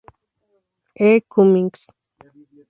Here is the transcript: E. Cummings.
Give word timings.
E. 1.09 1.21
Cummings. 1.31 1.93